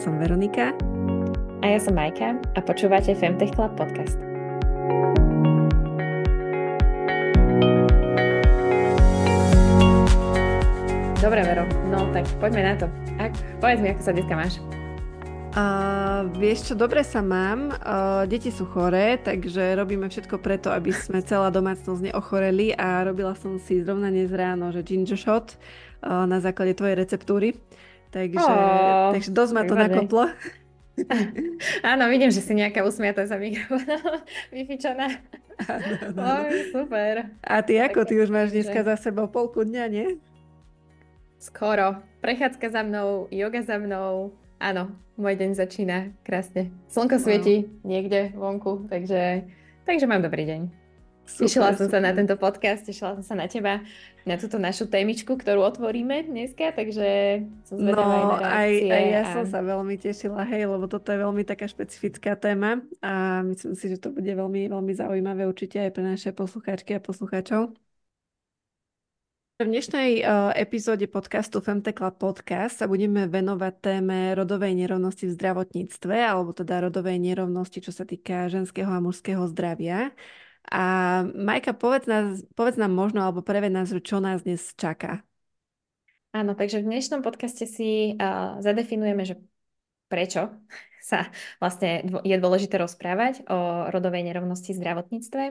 [0.00, 0.72] som Veronika.
[1.60, 4.16] A ja som Majka a počúvate Femtech Club podcast.
[11.20, 12.88] Dobre, Vero, no tak poďme na to.
[13.20, 14.56] Ak, povedz mi, ako sa dneska máš.
[15.52, 17.68] Uh, vieš čo, dobre sa mám.
[17.84, 23.36] Uh, deti sú choré, takže robíme všetko preto, aby sme celá domácnosť neochoreli a robila
[23.36, 25.60] som si zrovna dnes ráno, že ginger shot
[26.00, 27.52] uh, na základe tvojej receptúry.
[28.10, 30.26] Takže, oh, takže dosť ma to nakoplo.
[31.94, 34.20] Áno, vidím, že si nejaká usmiatá za mikrofónom,
[34.54, 35.22] vyfičaná.
[36.16, 37.30] Oh, super.
[37.44, 38.08] A ty ako?
[38.08, 40.08] Ty už máš dneska za sebou polku dňa, nie?
[41.40, 42.00] Skoro.
[42.20, 44.34] Prechádzka za mnou, yoga za mnou.
[44.60, 46.68] Áno, môj deň začína krásne.
[46.92, 47.24] Slnko wow.
[47.24, 49.48] svieti niekde vonku, takže,
[49.88, 50.79] takže mám dobrý deň.
[51.30, 51.94] Super, tešila som super.
[51.94, 53.86] sa na tento podcast, tešila som sa na teba,
[54.26, 58.90] na túto našu témičku, ktorú otvoríme dneska, takže som zvedavá no, aj na reakcie.
[58.90, 59.32] Aj, aj ja a...
[59.38, 63.94] som sa veľmi tešila, hej, lebo toto je veľmi taká špecifická téma a myslím si,
[63.94, 67.78] že to bude veľmi, veľmi zaujímavé určite aj pre naše poslucháčky a poslucháčov.
[69.60, 76.16] V dnešnej uh, epizóde podcastu Femtekla Podcast sa budeme venovať téme rodovej nerovnosti v zdravotníctve,
[76.16, 80.16] alebo teda rodovej nerovnosti, čo sa týka ženského a mužského zdravia.
[80.70, 80.82] A
[81.34, 85.26] Majka, povedz, nás, povedz nám možno, alebo preved nás, čo nás dnes čaká.
[86.30, 89.42] Áno, takže v dnešnom podcaste si uh, zadefinujeme, že
[90.06, 90.54] prečo
[91.10, 91.26] sa
[91.58, 95.44] vlastne je dôležité rozprávať o rodovej nerovnosti v zdravotníctve.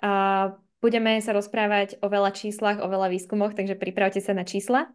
[0.00, 4.86] Uh, Budeme sa rozprávať o veľa číslach, o veľa výskumoch, takže pripravte sa na čísla.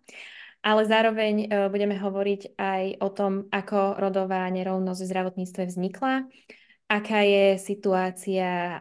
[0.63, 6.23] Ale zároveň e, budeme hovoriť aj o tom, ako rodová nerovnosť v zdravotníctve vznikla,
[6.87, 8.79] aká je situácia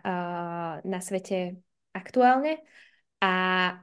[0.82, 2.62] na svete aktuálne
[3.22, 3.32] a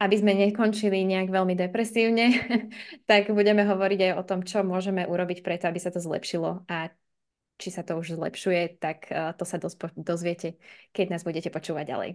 [0.04, 2.26] aby sme nekončili nejak veľmi depresívne,
[3.10, 6.92] tak budeme hovoriť aj o tom, čo môžeme urobiť preto, aby sa to zlepšilo a
[7.60, 9.60] či sa to už zlepšuje, tak to sa
[10.00, 10.56] dozviete,
[10.96, 12.12] keď nás budete počúvať ďalej.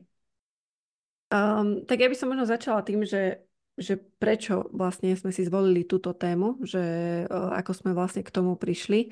[1.34, 3.42] Um, tak ja by som možno začala tým, že,
[3.74, 6.80] že prečo vlastne sme si zvolili túto tému, že
[7.26, 9.10] uh, ako sme vlastne k tomu prišli.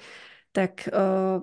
[0.54, 1.42] Tak uh,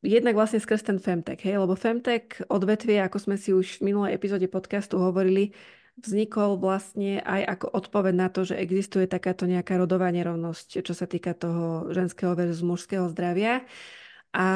[0.00, 4.16] jednak vlastne skrz ten Femtech, hej, lebo Femtech odvetvie, ako sme si už v minulej
[4.16, 5.52] epizóde podcastu hovorili,
[6.00, 11.04] vznikol vlastne aj ako odpoveď na to, že existuje takáto nejaká rodová nerovnosť, čo sa
[11.04, 13.68] týka toho ženského versus mužského zdravia.
[14.30, 14.46] A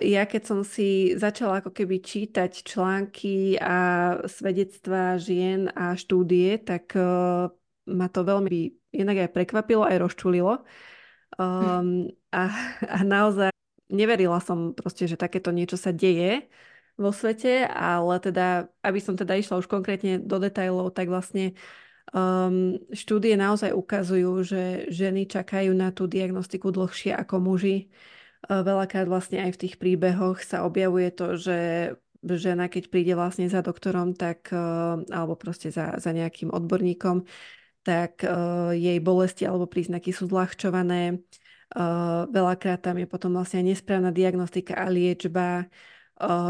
[0.00, 3.76] ja keď som si začala ako keby čítať články a
[4.24, 7.52] svedectvá žien a štúdie, tak uh,
[7.84, 10.64] ma to veľmi jednak aj prekvapilo, aj rozčulilo.
[11.36, 12.48] Um, a,
[12.88, 13.52] a naozaj
[13.88, 16.48] neverila som proste, že takéto niečo sa deje
[16.94, 21.54] vo svete, ale teda, aby som teda išla už konkrétne do detajlov, tak vlastne
[22.10, 27.88] um, štúdie naozaj ukazujú, že ženy čakajú na tú diagnostiku dlhšie ako muži
[28.46, 31.56] Veľakrát vlastne aj v tých príbehoch sa objavuje to, že
[32.22, 34.58] žena, keď príde vlastne za doktorom, tak, e,
[35.10, 37.26] alebo proste za, za nejakým odborníkom,
[37.86, 41.24] tak uh, jej bolesti alebo príznaky sú zľahčované.
[42.32, 45.68] Veľakrát tam je potom vlastne nesprávna diagnostika a liečba.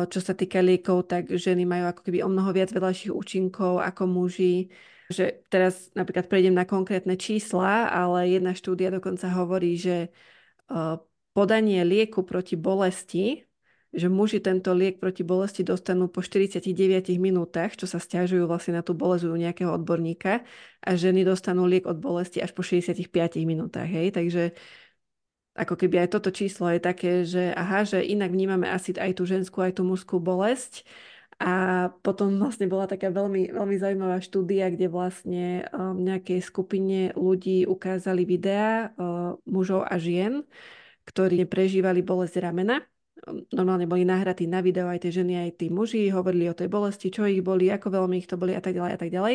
[0.09, 4.03] Čo sa týka liekov, tak ženy majú ako keby o mnoho viac vedľajších účinkov ako
[4.09, 4.73] muži.
[5.09, 10.12] Že teraz napríklad prejdem na konkrétne čísla, ale jedna štúdia dokonca hovorí, že
[11.33, 13.45] podanie lieku proti bolesti,
[13.89, 16.69] že muži tento liek proti bolesti dostanú po 49
[17.17, 20.45] minútach, čo sa stiažujú vlastne na tú bolesť nejakého odborníka
[20.84, 23.09] a ženy dostanú liek od bolesti až po 65
[23.49, 23.89] minútach.
[23.89, 24.12] Hej?
[24.12, 24.53] Takže
[25.59, 29.27] ako keby aj toto číslo je také, že aha, že inak vnímame asi aj tú
[29.27, 30.87] ženskú, aj tú mužskú bolesť.
[31.39, 37.63] A potom vlastne bola taká veľmi, veľmi zaujímavá štúdia, kde vlastne um, nejakej skupine ľudí
[37.63, 40.43] ukázali videá uh, mužov a žien,
[41.07, 42.83] ktorí prežívali bolesť ramena.
[43.55, 47.07] Normálne boli nahratí na video aj tie ženy, aj tí muži, hovorili o tej bolesti,
[47.11, 49.34] čo ich boli, ako veľmi ich to boli a tak ďalej a tak ďalej.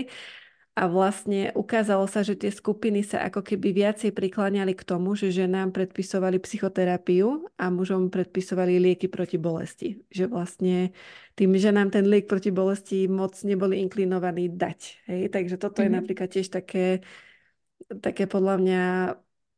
[0.73, 5.29] A vlastne ukázalo sa, že tie skupiny sa ako keby viacej prikláňali k tomu, že
[5.29, 10.01] ženám predpisovali psychoterapiu a mužom predpisovali lieky proti bolesti.
[10.09, 10.89] Že vlastne
[11.37, 15.05] tým ženám ten liek proti bolesti moc neboli inklinovaní dať.
[15.13, 15.21] Hej?
[15.29, 15.85] Takže toto mm-hmm.
[15.85, 15.97] je mhm.
[16.01, 17.05] napríklad tiež také,
[18.01, 18.83] také podľa mňa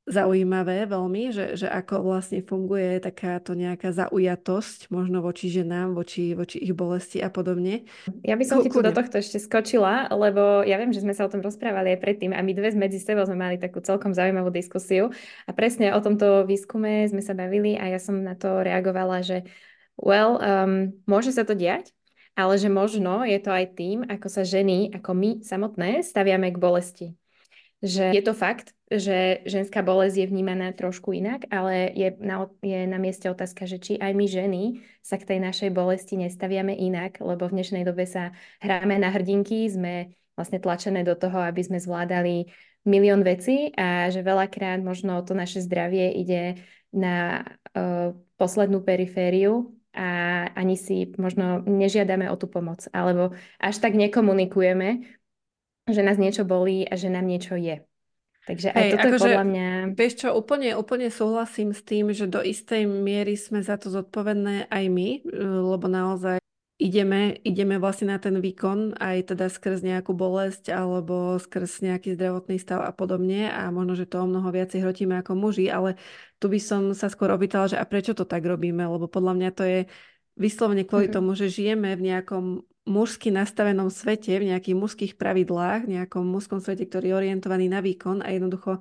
[0.06, 6.62] zaujímavé veľmi, že, že ako vlastne funguje takáto nejaká zaujatosť možno voči ženám, voči, voči
[6.62, 7.90] ich bolesti a podobne.
[8.22, 11.26] Ja by som ti tu do tohto ešte skočila, lebo ja viem, že sme sa
[11.26, 14.54] o tom rozprávali aj predtým a my dve medzi sebou sme mali takú celkom zaujímavú
[14.54, 15.10] diskusiu
[15.50, 19.42] a presne o tomto výskume sme sa bavili a ja som na to reagovala, že
[19.98, 21.90] well, um, môže sa to diať,
[22.38, 26.62] ale že možno je to aj tým, ako sa ženy, ako my samotné staviame k
[26.62, 27.08] bolesti.
[27.84, 32.86] Že je to fakt, že ženská bolesť je vnímaná trošku inak, ale je na, je
[32.86, 34.64] na mieste otázka, že či aj my ženy
[35.02, 38.32] sa k tej našej bolesti nestaviame inak, lebo v dnešnej dobe sa
[38.62, 42.52] hráme na hrdinky, sme vlastne tlačené do toho, aby sme zvládali
[42.86, 46.62] milión vecí a že veľakrát možno to naše zdravie ide
[46.94, 47.42] na
[47.74, 55.08] uh, poslednú perifériu a ani si možno nežiadame o tú pomoc, alebo až tak nekomunikujeme,
[55.86, 57.86] že nás niečo bolí a že nám niečo je.
[58.46, 59.68] Takže aj Hej, toto akože, je podľa mňa...
[59.98, 64.70] Vieš čo, úplne, úplne súhlasím s tým, že do istej miery sme za to zodpovedné
[64.70, 65.10] aj my,
[65.66, 66.38] lebo naozaj
[66.78, 72.62] ideme, ideme vlastne na ten výkon aj teda skrz nejakú bolesť alebo skrz nejaký zdravotný
[72.62, 75.98] stav a podobne a možno, že to o mnoho viacej hrotíme ako muži, ale
[76.38, 79.50] tu by som sa skôr opýtala, že a prečo to tak robíme, lebo podľa mňa
[79.56, 79.80] to je
[80.36, 81.18] vyslovene kvôli mm-hmm.
[81.18, 86.62] tomu, že žijeme v nejakom mužsky nastavenom svete, v nejakých mužských pravidlách, v nejakom mužskom
[86.62, 88.80] svete, ktorý je orientovaný na výkon a jednoducho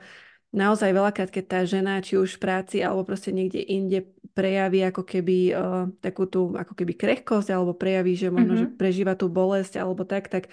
[0.55, 4.07] naozaj veľakrát, keď tá žena, či už v práci alebo proste niekde inde
[4.37, 8.71] prejaví ako keby uh, takú tú ako keby krehkosť alebo prejaví, že možno, mm-hmm.
[8.71, 10.53] že prežíva tú bolesť alebo tak, tak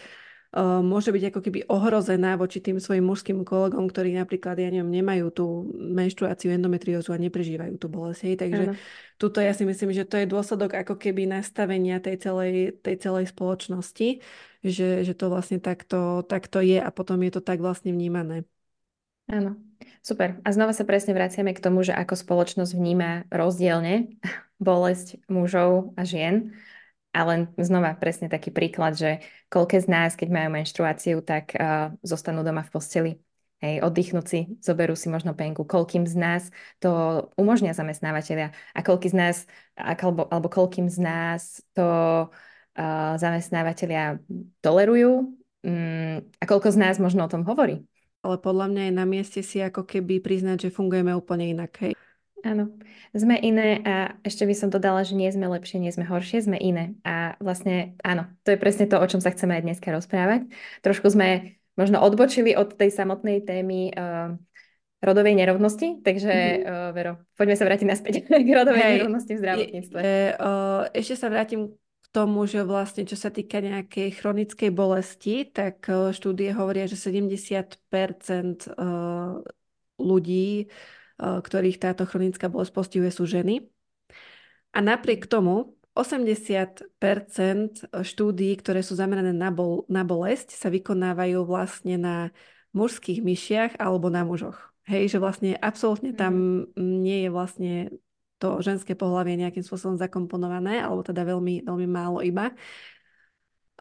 [0.59, 5.31] môže byť ako keby ohrozená voči tým svojim mužským kolegom, ktorí napríklad, ja neviem, nemajú
[5.31, 5.45] tú
[5.79, 8.21] menštruáciu, endometriózu a neprežívajú tú bolesť.
[8.27, 8.35] Hej.
[8.43, 8.73] Takže ano.
[9.15, 13.31] tuto ja si myslím, že to je dôsledok ako keby nastavenia tej celej, tej celej
[13.31, 14.19] spoločnosti,
[14.59, 18.43] že, že to vlastne takto, takto je a potom je to tak vlastne vnímané.
[19.31, 19.55] Áno,
[20.03, 20.35] super.
[20.43, 24.19] A znova sa presne vraciame k tomu, že ako spoločnosť vníma rozdielne
[24.59, 26.51] bolesť mužov a žien
[27.11, 29.19] a len znova presne taký príklad, že
[29.51, 33.11] koľké z nás, keď majú menštruáciu, tak uh, zostanú doma v posteli.
[33.61, 35.69] Hej, oddychnúť si, zoberú si možno penku.
[35.69, 36.49] Koľkým z nás
[36.81, 36.89] to
[37.37, 39.37] umožňa zamestnávateľia a koľký z nás,
[39.77, 41.85] alebo, alebo koľkým z nás to
[42.25, 44.17] uh, zamestnávateľia
[44.65, 47.85] tolerujú um, a koľko z nás možno o tom hovorí.
[48.25, 51.73] Ale podľa mňa je na mieste si ako keby priznať, že fungujeme úplne inak.
[51.85, 51.93] Hej.
[52.41, 52.73] Áno,
[53.13, 56.57] sme iné a ešte by som dodala, že nie sme lepšie, nie sme horšie, sme
[56.57, 56.97] iné.
[57.05, 60.49] A vlastne áno, to je presne to, o čom sa chceme aj dneska rozprávať.
[60.81, 64.33] Trošku sme možno odbočili od tej samotnej témy uh,
[65.05, 66.65] rodovej nerovnosti, takže mm-hmm.
[66.65, 68.13] uh, Vero, poďme sa vrátiť naspäť
[68.45, 69.97] k rodovej Hej, nerovnosti v zdravotníctve.
[70.01, 75.45] Je, uh, ešte sa vrátim k tomu, že vlastne čo sa týka nejakej chronickej bolesti,
[75.45, 77.77] tak štúdie hovoria, že 70%
[78.67, 79.39] uh,
[80.01, 80.67] ľudí
[81.21, 83.69] ktorých táto chronická bolesť postihuje, sú ženy.
[84.73, 86.95] A napriek tomu 80%
[87.91, 92.15] štúdií, ktoré sú zamerané na, bol, na bolesť, sa vykonávajú vlastne na
[92.71, 94.71] mužských myšiach alebo na mužoch.
[94.87, 97.03] Hej, že vlastne absolútne tam mhm.
[97.03, 97.73] nie je vlastne
[98.41, 102.49] to ženské pohľavie nejakým spôsobom zakomponované, alebo teda veľmi, veľmi málo iba.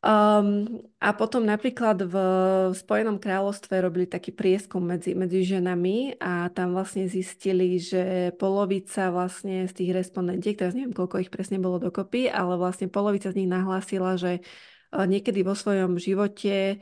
[0.00, 2.16] Um, a potom napríklad v
[2.72, 9.68] Spojenom kráľovstve robili taký prieskum medzi, medzi ženami a tam vlastne zistili, že polovica vlastne
[9.68, 13.52] z tých respondentiek, teraz neviem, koľko ich presne bolo dokopy, ale vlastne polovica z nich
[13.52, 14.42] nahlásila, že e,
[15.04, 16.76] niekedy vo svojom živote e,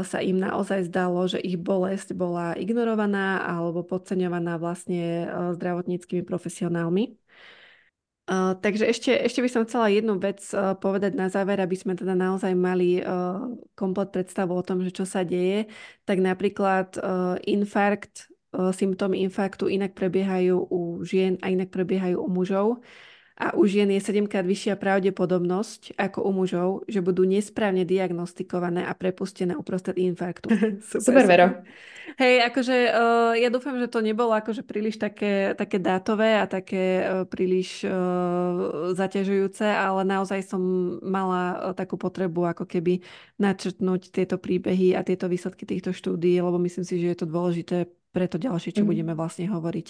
[0.00, 7.23] sa im naozaj zdalo, že ich bolesť bola ignorovaná alebo podceňovaná vlastne e, zdravotníckými profesionálmi.
[8.24, 11.92] Uh, takže ešte, ešte by som chcela jednu vec uh, povedať na záver, aby sme
[11.92, 15.68] teda naozaj mali uh, komplet predstavu o tom, že čo sa deje.
[16.08, 22.28] Tak napríklad uh, infarkt, uh, symptómy infarktu inak prebiehajú u žien a inak prebiehajú u
[22.32, 22.80] mužov.
[23.34, 28.86] A u žien je 7 krát vyššia pravdepodobnosť ako u mužov, že budú nesprávne diagnostikované
[28.86, 30.54] a prepustené uprostred infarktu.
[30.86, 31.48] super, super, Vero.
[32.14, 37.02] Hej, akože uh, ja dúfam, že to nebolo akože príliš také, také dátové a také
[37.02, 40.62] uh, príliš uh, zaťažujúce, ale naozaj som
[41.02, 43.02] mala uh, takú potrebu ako keby
[43.42, 47.90] načrtnúť tieto príbehy a tieto výsledky týchto štúdií, lebo myslím si, že je to dôležité
[48.14, 48.88] pre to ďalšie, čo mm.
[48.88, 49.88] budeme vlastne hovoriť.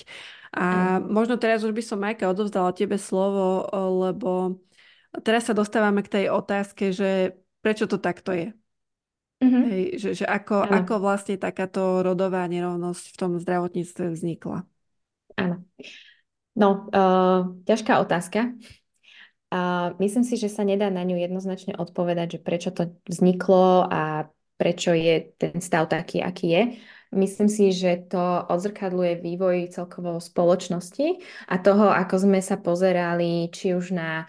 [0.57, 1.13] A mm.
[1.13, 3.69] možno teraz už by som, Majka, odovzdala tebe slovo,
[4.01, 4.57] lebo
[5.21, 8.57] teraz sa dostávame k tej otázke, že prečo to takto je.
[9.45, 9.65] Mm-hmm.
[9.69, 14.65] Hej, že, že ako, ako vlastne takáto rodová nerovnosť v tom zdravotníctve vznikla?
[15.37, 15.57] Áno.
[16.55, 18.57] No, uh, ťažká otázka.
[19.55, 24.31] A myslím si, že sa nedá na ňu jednoznačne odpovedať, že prečo to vzniklo a
[24.59, 26.63] prečo je ten stav taký, aký je.
[27.15, 33.79] Myslím si, že to odzrkadluje vývoj celkovo spoločnosti a toho, ako sme sa pozerali či
[33.79, 34.27] už na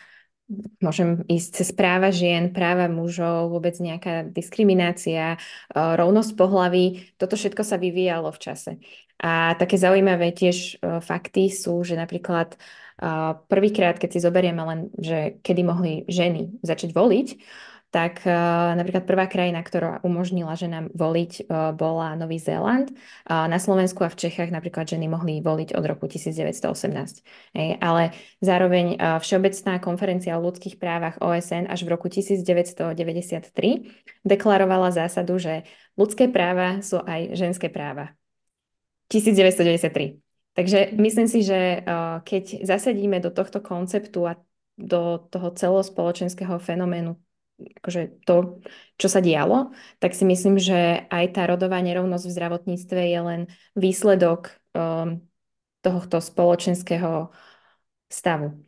[0.77, 5.37] môžem ísť cez práva žien, práva mužov, vôbec nejaká diskriminácia, e,
[5.73, 7.17] rovnosť pohlaví.
[7.17, 8.71] Toto všetko sa vyvíjalo v čase.
[9.17, 12.57] A také zaujímavé tiež e, fakty sú, že napríklad e,
[13.49, 17.27] prvýkrát, keď si zoberieme len, že kedy mohli ženy začať voliť,
[17.95, 22.91] tak uh, napríklad prvá krajina, ktorá umožnila ženám voliť, uh, bola Nový Zéland.
[23.23, 27.23] Na Slovensku a v Čechách napríklad ženy mohli voliť od roku 1918.
[27.55, 28.11] Hej, ale
[28.43, 33.55] zároveň uh, Všeobecná konferencia o ľudských právach OSN až v roku 1993
[34.27, 35.63] deklarovala zásadu, že
[35.95, 38.11] ľudské práva sú aj ženské práva.
[39.07, 40.19] 1993.
[40.57, 41.83] Takže myslím si, že
[42.25, 44.39] keď zasadíme do tohto konceptu a
[44.79, 47.19] do toho celospoločenského fenoménu
[47.55, 48.59] akože to,
[48.99, 49.71] čo sa dialo,
[50.03, 53.41] tak si myslím, že aj tá rodová nerovnosť v zdravotníctve je len
[53.79, 55.23] výsledok um,
[55.79, 57.31] tohto spoločenského
[58.11, 58.59] stavu.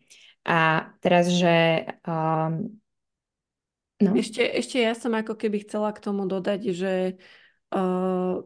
[0.48, 1.84] A teraz, že...
[2.08, 2.80] Um,
[4.00, 4.16] no.
[4.16, 6.94] ešte, ešte ja som ako keby chcela k tomu dodať, že
[7.76, 8.40] uh,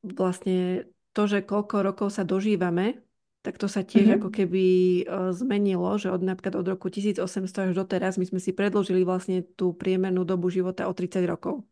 [0.00, 3.04] vlastne to, že koľko rokov sa dožívame,
[3.42, 4.18] tak to sa tiež mm-hmm.
[4.22, 4.64] ako keby
[5.02, 9.42] uh, zmenilo, že od napríklad od roku 1800 až doteraz my sme si predložili vlastne
[9.42, 11.66] tú priemernú dobu života o 30 rokov.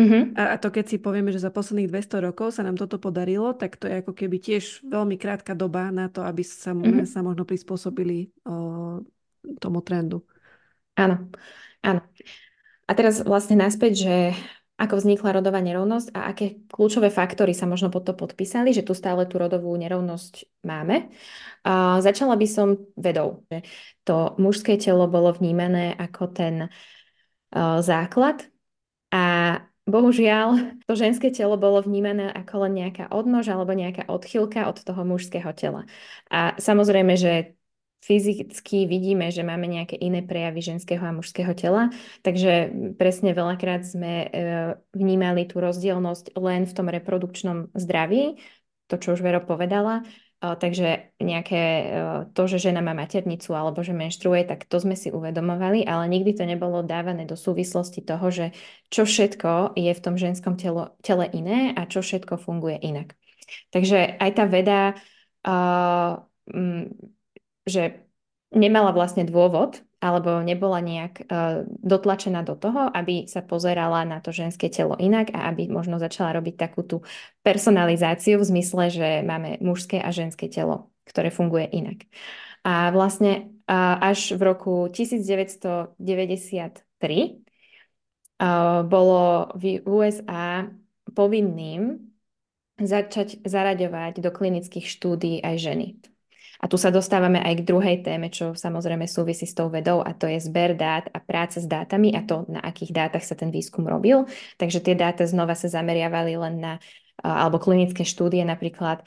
[0.00, 0.38] Mm-hmm.
[0.38, 3.52] A, a to keď si povieme, že za posledných 200 rokov sa nám toto podarilo,
[3.52, 7.04] tak to je ako keby tiež veľmi krátka doba na to, aby sa, mm-hmm.
[7.04, 9.02] sa možno prispôsobili uh,
[9.60, 10.24] tomu trendu.
[10.96, 11.28] Áno,
[11.84, 12.00] áno.
[12.88, 14.16] A teraz vlastne naspäť, že
[14.78, 18.94] ako vznikla rodová nerovnosť a aké kľúčové faktory sa možno pod to podpísali, že tu
[18.94, 21.10] stále tú rodovú nerovnosť máme.
[21.66, 23.66] A začala by som vedou, že
[24.06, 28.46] to mužské telo bolo vnímané ako ten uh, základ
[29.10, 34.78] a bohužiaľ to ženské telo bolo vnímané ako len nejaká odnož alebo nejaká odchylka od
[34.78, 35.90] toho mužského tela.
[36.30, 37.57] A samozrejme, že
[38.02, 41.90] fyzicky vidíme, že máme nejaké iné prejavy ženského a mužského tela,
[42.22, 44.28] takže presne veľakrát sme e,
[44.94, 48.38] vnímali tú rozdielnosť len v tom reprodukčnom zdraví,
[48.88, 50.06] to, čo už Vero povedala,
[50.38, 51.84] takže nejaké e,
[52.30, 56.38] to, že žena má maternicu alebo že menštruuje, tak to sme si uvedomovali, ale nikdy
[56.38, 58.54] to nebolo dávané do súvislosti toho, že
[58.86, 63.18] čo všetko je v tom ženskom telo, tele iné a čo všetko funguje inak.
[63.74, 64.80] Takže aj tá veda
[65.42, 66.22] uh,
[67.68, 68.08] že
[68.52, 74.30] nemala vlastne dôvod alebo nebola nejak uh, dotlačená do toho, aby sa pozerala na to
[74.30, 77.02] ženské telo inak a aby možno začala robiť takú tú
[77.42, 82.06] personalizáciu v zmysle, že máme mužské a ženské telo, ktoré funguje inak.
[82.62, 85.98] A vlastne uh, až v roku 1993
[88.38, 90.70] uh, bolo v USA
[91.10, 92.06] povinným
[92.78, 95.98] začať zaraďovať do klinických štúdií aj ženy.
[96.58, 100.10] A tu sa dostávame aj k druhej téme, čo samozrejme súvisí s tou vedou a
[100.10, 103.54] to je zber dát a práca s dátami a to, na akých dátach sa ten
[103.54, 104.26] výskum robil.
[104.58, 106.74] Takže tie dáta znova sa zameriavali len na
[107.18, 109.02] alebo klinické štúdie napríklad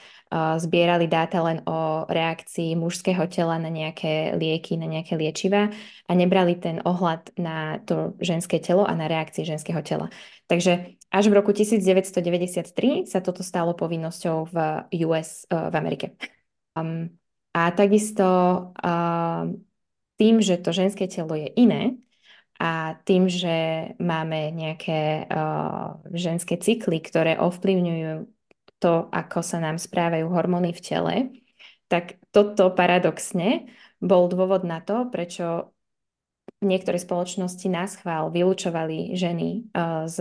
[0.59, 5.71] zbierali dáta len o reakcii mužského tela na nejaké lieky, na nejaké liečiva
[6.07, 10.11] a nebrali ten ohľad na to ženské telo a na reakcie ženského tela.
[10.51, 14.55] Takže až v roku 1993 sa toto stalo povinnosťou v
[15.07, 16.19] US, v Amerike.
[17.51, 18.27] A takisto
[18.71, 19.51] uh,
[20.15, 21.99] tým, že to ženské telo je iné
[22.61, 28.29] a tým, že máme nejaké uh, ženské cykly, ktoré ovplyvňujú
[28.81, 31.15] to, ako sa nám správajú hormóny v tele,
[31.91, 33.67] tak toto paradoxne
[33.99, 35.75] bol dôvod na to, prečo
[36.63, 40.17] niektoré spoločnosti nás chvál vylúčovali ženy uh, z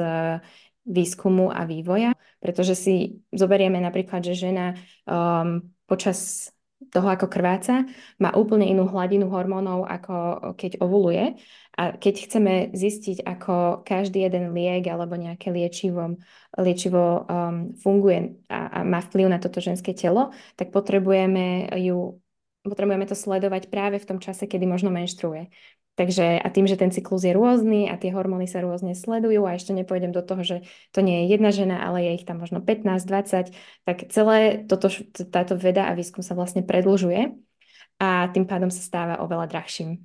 [0.91, 4.75] výskumu a vývoja, pretože si zoberieme napríklad, že žena
[5.07, 6.51] um, počas
[6.89, 7.85] toho, ako krváca,
[8.17, 10.15] má úplne inú hladinu hormónov, ako
[10.57, 11.37] keď ovuluje.
[11.77, 16.17] A keď chceme zistiť, ako každý jeden liek alebo nejaké liečivo,
[16.57, 22.21] liečivo um, funguje a, a má vplyv na toto ženské telo, tak potrebujeme ju
[22.61, 25.49] potrebujeme to sledovať práve v tom čase, kedy možno menštruuje.
[26.00, 29.52] Takže a tým, že ten cyklus je rôzny a tie hormóny sa rôzne sledujú a
[29.52, 30.57] ešte nepôjdem do toho, že
[30.97, 33.52] to nie je jedna žena, ale je ich tam možno 15, 20,
[33.85, 34.88] tak celé toto,
[35.28, 37.37] táto veda a výskum sa vlastne predlžuje
[38.00, 40.00] a tým pádom sa stáva oveľa drahším.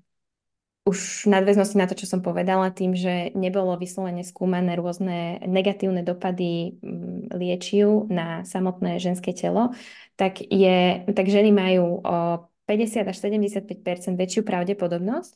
[0.84, 6.04] Už v nadväznosti na to, čo som povedala, tým, že nebolo vyslovene skúmané rôzne negatívne
[6.04, 9.72] dopady mm, liečiv na samotné ženské telo,
[10.20, 12.18] tak, je, tak ženy majú o
[12.66, 15.34] 50 až 75% väčšiu pravdepodobnosť,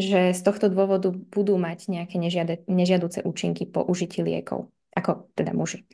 [0.00, 5.52] že z tohto dôvodu budú mať nejaké nežiade, nežiaduce účinky po užití liekov, ako teda
[5.52, 5.84] muži.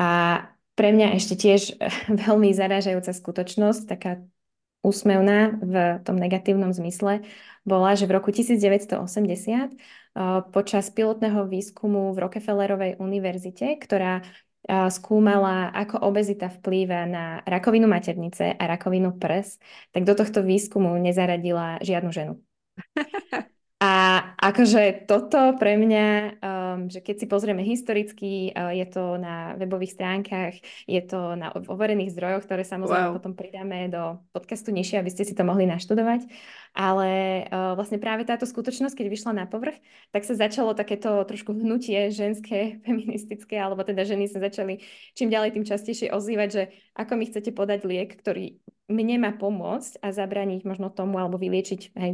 [0.00, 0.40] A
[0.74, 1.76] pre mňa ešte tiež
[2.26, 4.24] veľmi zarážajúca skutočnosť, taká
[4.84, 5.74] úsmevná v
[6.04, 7.24] tom negatívnom zmysle,
[7.64, 9.00] bola, že v roku 1980
[10.52, 14.22] počas pilotného výskumu v Rockefellerovej univerzite, ktorá
[14.68, 19.60] skúmala, ako obezita vplýva na rakovinu maternice a rakovinu prs,
[19.92, 22.34] tak do tohto výskumu nezaradila žiadnu ženu.
[23.84, 23.90] A
[24.40, 26.08] akože toto pre mňa,
[26.40, 30.56] um, že keď si pozrieme historicky, uh, je to na webových stránkach,
[30.88, 33.16] je to na overených zdrojoch, ktoré samozrejme wow.
[33.20, 36.24] potom pridáme do podcastu nižšie, aby ste si to mohli naštudovať.
[36.72, 39.76] Ale uh, vlastne práve táto skutočnosť, keď vyšla na povrch,
[40.16, 44.80] tak sa začalo takéto trošku hnutie ženské, feministické, alebo teda ženy sa začali
[45.12, 46.62] čím ďalej tým častejšie ozývať, že
[46.96, 51.96] ako mi chcete podať liek, ktorý mne má pomôcť a zabrániť možno tomu alebo vyliečiť
[51.96, 52.10] aj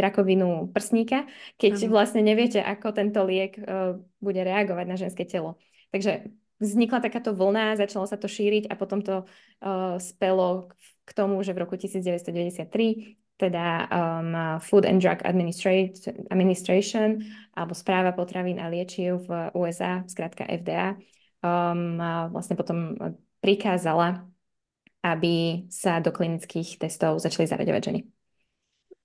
[0.00, 1.28] rakovinu prsníka,
[1.60, 1.92] keď ano.
[1.92, 5.60] vlastne neviete, ako tento liek uh, bude reagovať na ženské telo.
[5.92, 6.32] Takže
[6.64, 10.72] vznikla takáto vlna, začalo sa to šíriť a potom to uh, spelo
[11.04, 17.22] k tomu, že v roku 1993 teda um, Food and Drug Administration
[17.54, 20.98] alebo správa potravín a liečiv v USA, zkrátka FDA,
[21.38, 22.02] um,
[22.34, 22.98] vlastne potom
[23.38, 24.26] prikázala
[25.14, 28.00] aby sa do klinických testov začali zaraďovať ženy.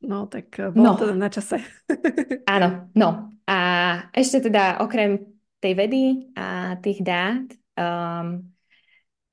[0.03, 0.99] No, tak eh, bolo no.
[0.99, 1.63] to na čase.
[2.53, 3.31] Áno, no.
[3.47, 3.59] A
[4.15, 5.19] ešte teda okrem
[5.59, 6.03] tej vedy
[6.35, 7.43] a tých dát,
[7.75, 8.43] um,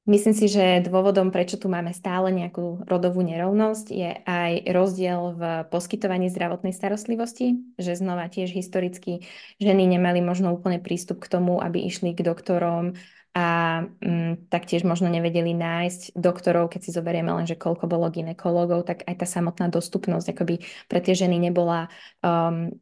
[0.07, 5.43] myslím si, že dôvodom, prečo tu máme stále nejakú rodovú nerovnosť, je aj rozdiel v
[5.71, 9.27] poskytovaní zdravotnej starostlivosti, že znova tiež historicky
[9.63, 12.99] ženy nemali možno úplne prístup k tomu, aby išli k doktorom,
[13.31, 13.47] a
[13.87, 19.07] mm, taktiež možno nevedeli nájsť doktorov, keď si zoberieme len, že koľko bolo ginekologov, tak
[19.07, 21.87] aj tá samotná dostupnosť akoby pre tie ženy nebola
[22.27, 22.75] um,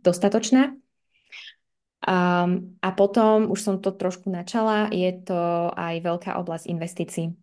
[0.00, 0.72] dostatočná.
[2.02, 7.36] Um, a potom, už som to trošku načala, je to aj veľká oblasť investícií.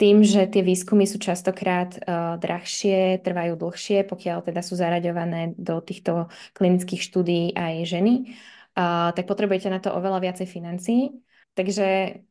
[0.00, 5.84] Tým, že tie výskumy sú častokrát uh, drahšie, trvajú dlhšie, pokiaľ teda sú zaraďované do
[5.84, 8.32] týchto klinických štúdií aj ženy,
[8.72, 11.12] uh, tak potrebujete na to oveľa viacej financií.
[11.54, 11.86] Takže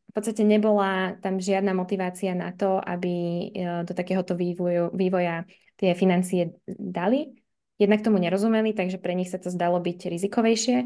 [0.09, 3.45] v podstate nebola tam žiadna motivácia na to, aby e,
[3.85, 5.45] do takéhoto vývoju, vývoja
[5.77, 7.37] tie financie dali.
[7.77, 10.77] Jednak tomu nerozumeli, takže pre nich sa to zdalo byť rizikovejšie.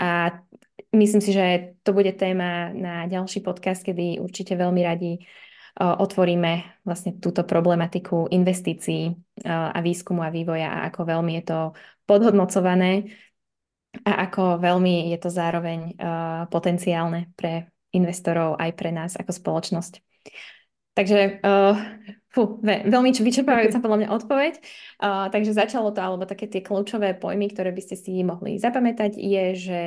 [0.00, 0.40] A
[0.96, 5.20] myslím si, že to bude téma na ďalší podcast, kedy určite veľmi radi e,
[5.76, 9.14] otvoríme vlastne túto problematiku investícií e,
[9.50, 11.60] a výskumu a vývoja a ako veľmi je to
[12.08, 13.12] podhodnocované
[14.08, 15.98] a ako veľmi je to zároveň
[16.46, 20.02] potenciálne pre investorov aj pre nás ako spoločnosť.
[20.94, 21.74] Takže uh,
[22.34, 24.54] fú, ve, veľmi vyčerpávajúca podľa mňa odpoveď.
[24.98, 29.14] Uh, takže začalo to, alebo také tie kľúčové pojmy, ktoré by ste si mohli zapamätať,
[29.14, 29.80] je, že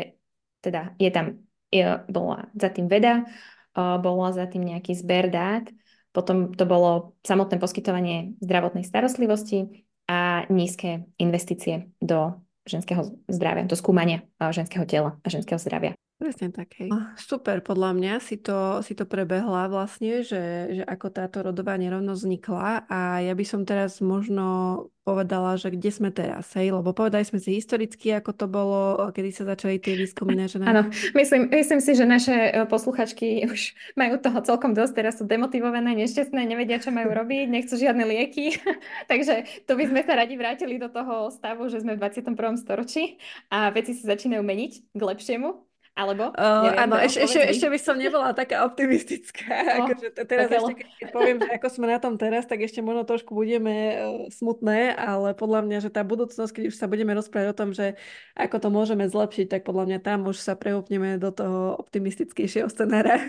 [0.64, 3.28] teda je tam, je, bola za tým veda,
[3.76, 5.68] uh, bola za tým nejaký zber dát,
[6.16, 12.38] potom to bolo samotné poskytovanie zdravotnej starostlivosti a nízke investície do
[12.70, 15.98] ženského zdravia, do skúmania ženského tela a ženského zdravia.
[16.24, 16.88] Presne tak, hej.
[17.20, 22.16] Super, podľa mňa si to, si to prebehla vlastne, že, že ako táto rodová nerovnosť
[22.24, 27.28] vznikla a ja by som teraz možno povedala, že kde sme teraz, hej, lebo povedali
[27.28, 30.70] sme si historicky, ako to bolo, kedy sa začali tie výskumy na ženách.
[30.72, 30.82] Áno,
[31.12, 35.92] myslím, myslím si, že naše e, posluchačky už majú toho celkom dosť, teraz sú demotivované,
[35.92, 38.64] nešťastné, nevedia, čo majú robiť, nechcú žiadne lieky,
[39.12, 42.64] takže to by sme sa radi vrátili do toho stavu, že sme v 21.
[42.64, 43.20] storočí
[43.52, 45.73] a veci sa začínajú meniť k lepšiemu.
[45.94, 46.34] Alebo?
[46.34, 49.46] Uh, áno, ešte, ešte, ešte by som nebola taká optimistická.
[49.74, 53.06] Oh, akože teraz ešte, keď, poviem, že ako sme na tom teraz, tak ešte možno
[53.06, 53.98] trošku budeme uh,
[54.30, 57.98] smutné, ale podľa mňa, že tá budúcnosť, keď už sa budeme rozprávať o tom, že
[58.34, 63.22] ako to môžeme zlepšiť, tak podľa mňa tam už sa preúpneme do toho optimistickejšieho scenára.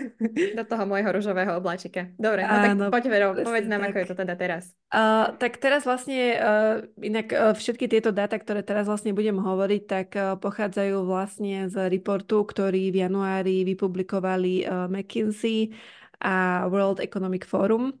[0.57, 2.09] Do toho môjho ružového obláčika.
[2.17, 3.89] Dobre, no áno, tak poď Vero, povedz nám, tak.
[3.93, 4.63] ako je to teda teraz.
[4.89, 9.81] Uh, tak teraz vlastne, uh, inak uh, všetky tieto dáta, ktoré teraz vlastne budem hovoriť,
[9.85, 15.75] tak uh, pochádzajú vlastne z reportu, ktorý v januári vypublikovali uh, McKinsey
[16.23, 17.91] a World Economic Forum.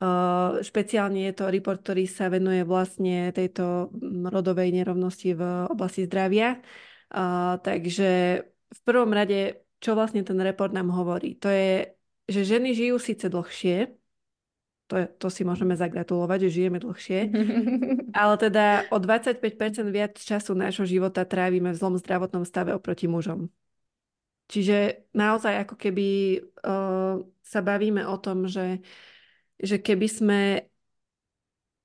[0.00, 6.08] Uh, špeciálne je to report, ktorý sa venuje vlastne tejto mm, rodovej nerovnosti v oblasti
[6.08, 6.56] zdravia.
[7.12, 11.36] Uh, takže v prvom rade, čo vlastne ten report nám hovorí?
[11.44, 11.92] To je,
[12.32, 14.00] že ženy žijú síce dlhšie,
[14.90, 17.30] to, je, to si môžeme zagratulovať, že žijeme dlhšie,
[18.20, 19.38] ale teda o 25%
[19.86, 23.46] viac času nášho života trávime v zlom zdravotnom stave oproti mužom.
[24.50, 26.08] Čiže naozaj ako keby
[26.42, 28.82] uh, sa bavíme o tom, že,
[29.62, 30.40] že keby sme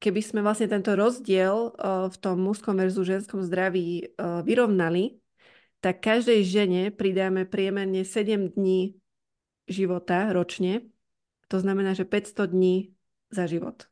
[0.02, 5.18] keby sme vlastne tento rozdiel uh, v tom mužskom versus ženskom zdraví uh, vyrovnali,
[5.82, 8.98] tak každej žene pridáme priemerne 7 dní
[9.70, 10.90] života ročne.
[11.54, 12.98] To znamená, že 500 dní
[13.30, 13.86] za život.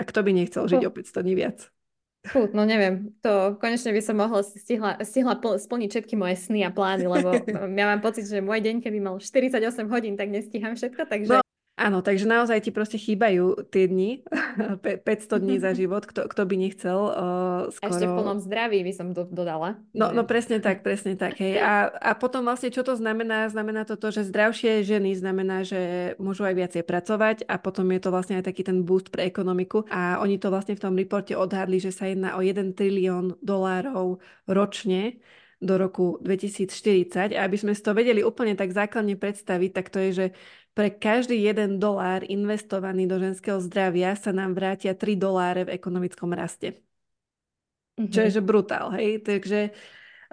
[0.00, 1.68] A kto by nechcel žiť o 500 dní viac?
[2.22, 6.70] Fú, no neviem, to konečne by som mohla stihla, stihla splniť všetky moje sny a
[6.70, 7.34] plány, lebo
[7.82, 9.58] ja mám pocit, že môj deň, keby mal 48
[9.90, 11.34] hodín, tak nestíham všetko, takže...
[11.34, 11.41] No,
[11.82, 14.22] Áno, takže naozaj ti proste chýbajú tie dni,
[15.02, 17.90] 500 dní za život, kto, kto by nechcel uh, skoro...
[17.90, 19.82] A ešte v plnom zdraví by som do, dodala.
[19.90, 21.42] No, no presne tak, presne tak.
[21.42, 21.58] Hej.
[21.58, 23.50] A, a potom vlastne čo to znamená?
[23.50, 28.00] Znamená to to, že zdravšie ženy znamená, že môžu aj viacej pracovať a potom je
[28.00, 29.82] to vlastne aj taký ten boost pre ekonomiku.
[29.90, 34.22] A oni to vlastne v tom reporte odhadli, že sa jedná o 1 trilión dolárov
[34.46, 35.18] ročne
[35.62, 37.38] do roku 2040.
[37.38, 40.26] A aby sme si to vedeli úplne tak základne predstaviť, tak to je, že
[40.72, 46.32] pre každý jeden dolár investovaný do ženského zdravia sa nám vrátia 3 doláre v ekonomickom
[46.32, 46.80] raste.
[48.00, 48.08] Mm-hmm.
[48.08, 48.34] Čo je mhm.
[48.34, 49.20] že brutál, hej?
[49.20, 49.60] Takže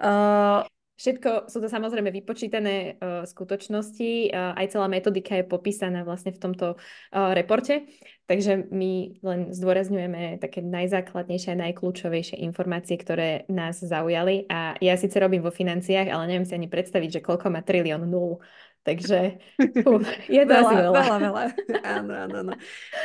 [0.00, 0.64] uh,
[1.00, 6.40] Všetko sú to samozrejme vypočítané uh, skutočnosti, uh, aj celá metodika je popísaná vlastne v
[6.44, 7.88] tomto uh, reporte,
[8.28, 15.16] takže my len zdôrazňujeme také najzákladnejšie a najkľúčovejšie informácie, ktoré nás zaujali a ja síce
[15.16, 18.36] robím vo financiách, ale neviem si ani predstaviť, že koľko má trilión nul
[18.80, 19.36] Takže
[19.84, 20.92] fú, je to veľa, veľa.
[20.96, 21.42] Veľa, veľa.
[21.84, 22.52] Áno, áno, áno.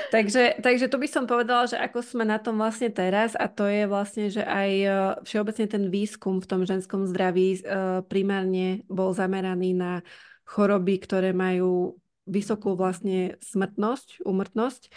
[0.08, 3.68] Takže, takže tu by som povedala, že ako sme na tom vlastne teraz a to
[3.68, 4.90] je vlastne, že aj e,
[5.28, 7.62] všeobecne ten výskum v tom ženskom zdraví e,
[8.08, 10.00] primárne bol zameraný na
[10.48, 14.90] choroby, ktoré majú vysokú vlastne smrtnosť, umrtnosť e,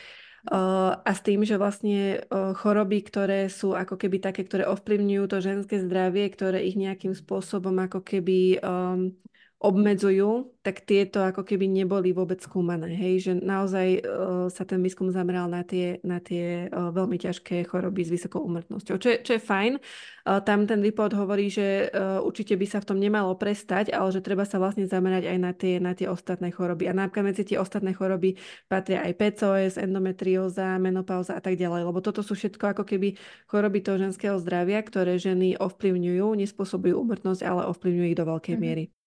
[0.94, 5.82] a s tým, že vlastne choroby, ktoré sú ako keby také, ktoré ovplyvňujú to ženské
[5.82, 9.10] zdravie, ktoré ich nejakým spôsobom ako keby um,
[9.58, 12.94] obmedzujú, tak tieto ako keby neboli vôbec skúmané.
[12.94, 13.26] Hej?
[13.26, 18.06] Že naozaj uh, sa ten výskum zameral na tie, na tie uh, veľmi ťažké choroby
[18.06, 19.82] s vysokou umrtnosťou, čo je, čo je fajn.
[20.22, 24.14] Uh, tam ten report hovorí, že uh, určite by sa v tom nemalo prestať, ale
[24.14, 26.86] že treba sa vlastne zamerať aj na tie, na tie ostatné choroby.
[26.86, 28.38] A napríklad medzi tie ostatné choroby
[28.70, 33.18] patria aj PCOS, endometrióza, menopauza a tak ďalej, lebo toto sú všetko ako keby
[33.50, 38.62] choroby toho ženského zdravia, ktoré ženy ovplyvňujú, nespôsobujú umrtnosť, ale ovplyvňujú ich do veľkej mm-hmm.
[38.62, 38.97] miery.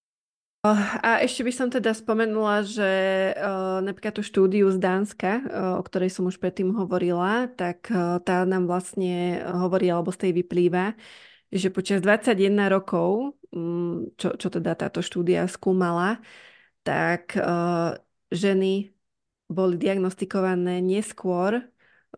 [0.61, 2.85] A ešte by som teda spomenula, že
[3.33, 8.21] uh, napríklad tú štúdiu z Dánska, uh, o ktorej som už predtým hovorila, tak uh,
[8.21, 10.93] tá nám vlastne hovorí, alebo z tej vyplýva,
[11.49, 16.21] že počas 21 rokov, um, čo, čo teda táto štúdia skúmala,
[16.85, 17.37] tak
[18.33, 18.89] ženy
[19.45, 21.61] boli diagnostikované neskôr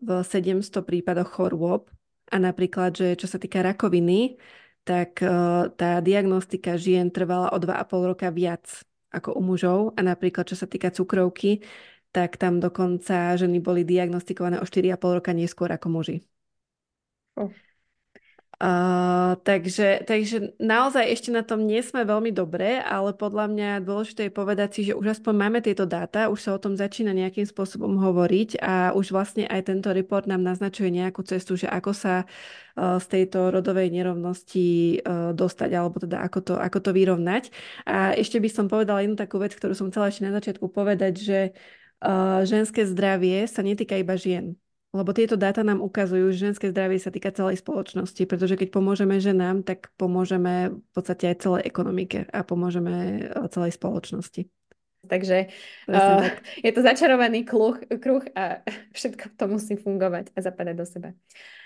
[0.00, 1.92] v 700 prípadoch chorôb
[2.32, 4.40] a napríklad, že čo sa týka rakoviny,
[4.84, 10.44] tak uh, tá diagnostika žien trvala o 2,5 roka viac ako u mužov a napríklad
[10.44, 11.64] čo sa týka cukrovky,
[12.14, 16.16] tak tam dokonca ženy boli diagnostikované o 4,5 roka neskôr ako muži.
[17.34, 17.50] Oh.
[18.54, 24.30] Uh, takže, takže naozaj ešte na tom nie sme veľmi dobré, ale podľa mňa dôležité
[24.30, 27.42] je povedať si, že už aspoň máme tieto dáta, už sa o tom začína nejakým
[27.42, 32.14] spôsobom hovoriť a už vlastne aj tento report nám naznačuje nejakú cestu, že ako sa
[32.22, 37.50] uh, z tejto rodovej nerovnosti uh, dostať, alebo teda ako to, ako to vyrovnať.
[37.90, 41.14] A ešte by som povedala jednu takú vec, ktorú som chcela ešte na začiatku povedať,
[41.18, 41.40] že
[42.44, 44.60] ženské zdravie sa netýka iba žien
[44.94, 49.18] lebo tieto dáta nám ukazujú, že ženské zdravie sa týka celej spoločnosti, pretože keď pomôžeme
[49.18, 54.46] ženám, tak pomôžeme v podstate aj celej ekonomike a pomôžeme e, celej spoločnosti.
[55.04, 55.52] Takže
[55.92, 56.40] uh, tak.
[56.64, 58.64] je to začarovaný kruh, kruh a
[58.96, 61.10] všetko to musí fungovať a zapadať do seba.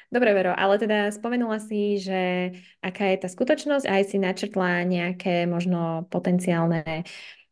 [0.09, 4.89] Dobre, Vero, ale teda spomenula si, že aká je tá skutočnosť a aj si načrtla
[4.89, 7.05] nejaké možno potenciálne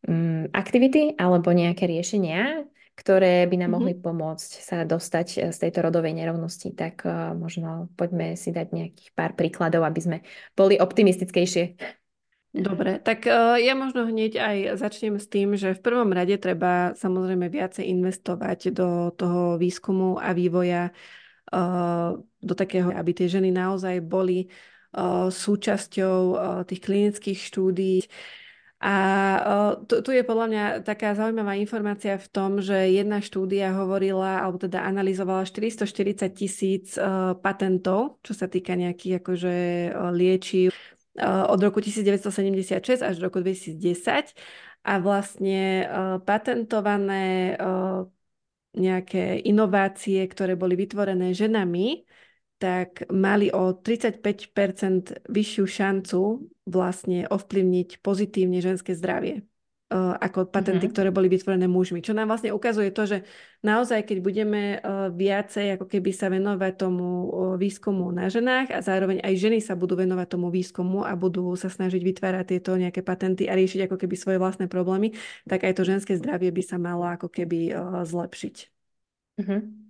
[0.09, 2.65] um, aktivity alebo nejaké riešenia,
[2.97, 3.73] ktoré by nám mm-hmm.
[3.77, 8.73] mohli pomôcť sa dostať eh, z tejto rodovej nerovnosti, tak uh, možno poďme si dať
[8.73, 10.17] nejakých pár príkladov, aby sme
[10.57, 11.77] boli optimistickejšie.
[12.57, 16.97] Dobre, tak uh, ja možno hneď aj začnem s tým, že v prvom rade treba
[16.97, 24.01] samozrejme viacej investovať do toho výskumu a vývoja uh, do takého, aby tie ženy naozaj
[24.01, 24.49] boli
[25.29, 26.19] súčasťou
[26.65, 28.07] tých klinických štúdí.
[28.77, 28.93] A
[29.89, 34.85] tu, je podľa mňa taká zaujímavá informácia v tom, že jedna štúdia hovorila, alebo teda
[34.85, 36.93] analyzovala 440 tisíc
[37.41, 39.55] patentov, čo sa týka nejakých akože
[40.13, 40.77] liečiv
[41.17, 44.37] od roku 1976 až roku 2010
[44.85, 45.89] a vlastne
[46.21, 47.57] patentované
[48.77, 52.05] nejaké inovácie, ktoré boli vytvorené ženami,
[52.57, 56.21] tak mali o 35% vyššiu šancu
[56.65, 59.45] vlastne ovplyvniť pozitívne ženské zdravie
[59.93, 60.95] uh, ako patenty, mm-hmm.
[60.95, 62.03] ktoré boli vytvorené mužmi.
[62.03, 63.17] Čo nám vlastne ukazuje to, že
[63.63, 68.79] naozaj, keď budeme uh, viacej ako keby sa venovať tomu uh, výskumu na ženách a
[68.83, 73.05] zároveň aj ženy sa budú venovať tomu výskumu a budú sa snažiť vytvárať tieto nejaké
[73.05, 75.15] patenty a riešiť ako keby svoje vlastné problémy,
[75.47, 77.71] tak aj to ženské zdravie by sa malo ako keby
[78.03, 78.55] zlepšiť.
[79.37, 79.86] Mm-hmm.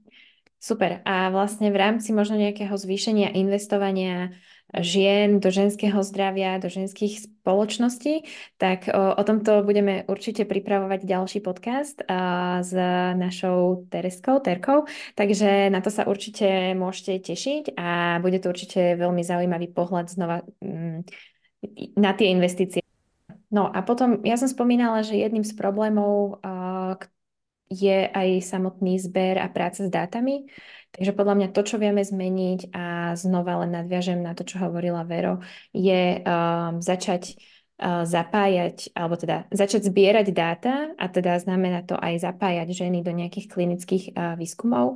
[0.58, 1.06] Super.
[1.06, 4.34] A vlastne v rámci možno nejakého zvýšenia investovania
[4.76, 8.28] žien, do ženského zdravia, do ženských spoločností,
[8.60, 12.76] tak o, o tomto budeme určite pripravovať ďalší podcast a, s
[13.15, 14.84] našou Tereskou, Terkou,
[15.15, 20.43] takže na to sa určite môžete tešiť a bude to určite veľmi zaujímavý pohľad znova
[20.60, 22.84] m, mm, na tie investície.
[23.48, 26.66] No a potom ja som spomínala, že jedným z problémov a,
[27.67, 30.47] je aj samotný zber a práca s dátami.
[30.95, 35.03] Takže podľa mňa to, čo vieme zmeniť a znova len nadviažem na to, čo hovorila
[35.03, 35.43] Vero,
[35.75, 37.36] je um, začať
[37.77, 43.12] uh, zapájať, alebo teda začať zbierať dáta a teda znamená to aj zapájať ženy do
[43.12, 44.95] nejakých klinických uh, výskumov.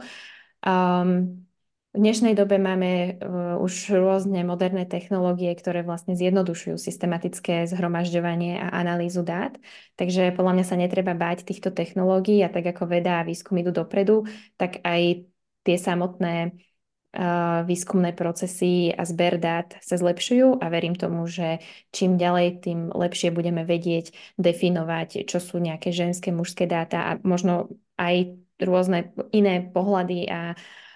[0.63, 1.43] Um,
[1.91, 8.71] v dnešnej dobe máme uh, už rôzne moderné technológie, ktoré vlastne zjednodušujú systematické zhromažďovanie a
[8.71, 9.59] analýzu dát.
[9.99, 13.75] Takže podľa mňa sa netreba báť týchto technológií a tak ako veda a výskum idú
[13.75, 14.23] dopredu,
[14.55, 15.27] tak aj
[15.67, 21.59] tie samotné uh, výskumné procesy a zber dát sa zlepšujú a verím tomu, že
[21.91, 27.67] čím ďalej, tým lepšie budeme vedieť definovať, čo sú nejaké ženské, mužské dáta a možno
[27.99, 30.89] aj rôzne iné pohľady a uh,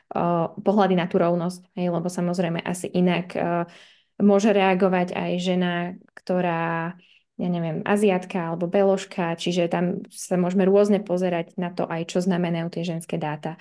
[0.62, 3.34] pohľady na tú rovnosť, hej, lebo samozrejme asi inak
[4.22, 5.74] môže reagovať aj žena,
[6.14, 6.96] ktorá
[7.36, 12.24] ja neviem, aziatka alebo beložka, čiže tam sa môžeme rôzne pozerať na to aj, čo
[12.24, 13.60] znamenajú tie ženské dáta.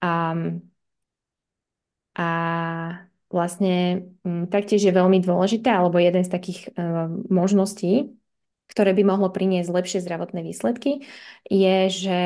[0.00, 0.32] A,
[2.16, 2.28] a
[3.28, 4.08] vlastne
[4.48, 8.16] taktiež je veľmi dôležité, alebo jeden z takých uh, možností,
[8.72, 11.04] ktoré by mohlo priniesť lepšie zdravotné výsledky,
[11.44, 12.20] je, že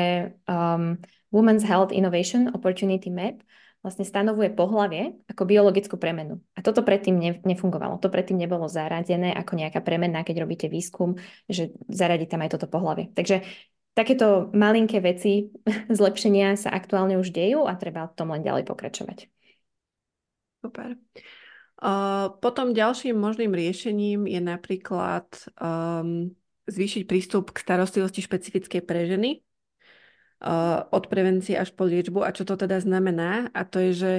[0.47, 0.95] um,
[1.29, 3.41] Women's Health Innovation Opportunity Map
[3.79, 6.43] vlastne stanovuje pohlavie ako biologickú premenu.
[6.53, 7.95] A toto predtým ne, nefungovalo.
[8.03, 11.15] To predtým nebolo zaradené ako nejaká premena, keď robíte výskum,
[11.47, 13.07] že zaradí tam aj toto pohlavie.
[13.15, 13.47] Takže
[13.99, 15.51] Takéto malinké veci
[15.99, 19.27] zlepšenia sa aktuálne už dejú a treba tom len ďalej pokračovať.
[20.63, 20.95] Super.
[21.79, 25.27] Uh, potom ďalším možným riešením je napríklad
[25.59, 26.31] um,
[26.67, 29.43] zvýšiť prístup k starostlivosti špecifickej pre ženy
[30.89, 32.23] od prevencie až po liečbu.
[32.23, 33.51] A čo to teda znamená?
[33.51, 34.13] A to je, že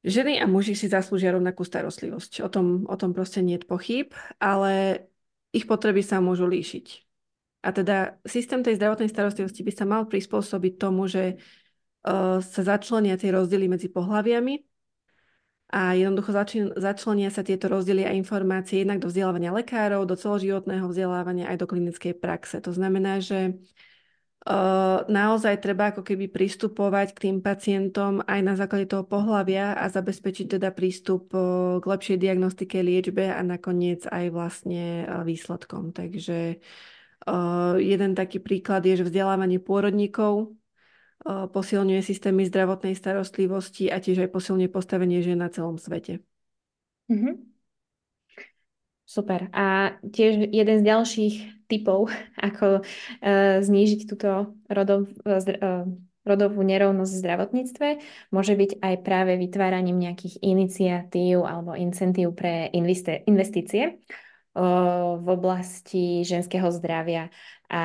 [0.00, 2.40] ženy a muži si zaslúžia rovnakú starostlivosť.
[2.46, 4.08] O tom, o tom proste nie je pochyb,
[4.40, 5.04] ale
[5.52, 6.86] ich potreby sa môžu líšiť.
[7.66, 11.34] A teda systém tej zdravotnej starostlivosti by sa mal prispôsobiť tomu, že
[12.06, 14.62] uh, sa začlenia tie rozdiely medzi pohľaviami
[15.66, 20.86] a jednoducho začlen, začlenia sa tieto rozdiely a informácie jednak do vzdelávania lekárov, do celoživotného
[20.86, 22.62] vzdelávania aj do klinickej praxe.
[22.62, 23.58] To znamená, že
[25.10, 30.58] naozaj treba ako keby pristupovať k tým pacientom aj na základe toho pohľavia a zabezpečiť
[30.58, 31.34] teda prístup
[31.78, 35.90] k lepšej diagnostike, liečbe a nakoniec aj vlastne uh, výsledkom.
[35.90, 36.62] Takže
[37.26, 40.52] Uh, jeden taký príklad je, že vzdelávanie pôrodníkov
[41.24, 46.22] uh, posilňuje systémy zdravotnej starostlivosti a tiež aj posilňuje postavenie žien na celom svete.
[47.08, 47.34] Mm-hmm.
[49.08, 49.48] Super.
[49.50, 51.34] A tiež jeden z ďalších
[51.66, 52.10] typov,
[52.48, 55.86] ako uh, znížiť túto rodov, uh,
[56.26, 57.88] rodovú nerovnosť v zdravotníctve,
[58.34, 64.02] môže byť aj práve vytváraním nejakých iniciatív alebo incentív pre investície
[64.56, 67.28] v oblasti ženského zdravia.
[67.68, 67.84] A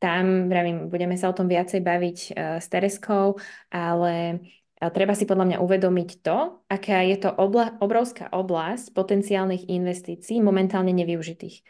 [0.00, 2.18] tam, vravím, budeme sa o tom viacej baviť
[2.56, 3.36] s Tereskou,
[3.68, 4.40] ale
[4.80, 10.96] treba si podľa mňa uvedomiť to, aká je to obla- obrovská oblasť potenciálnych investícií momentálne
[10.96, 11.60] nevyužitých.